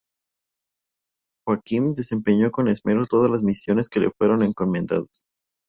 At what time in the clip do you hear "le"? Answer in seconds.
3.99-4.09